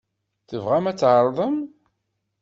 [0.49, 1.57] Tebɣam ad tɛerḍem?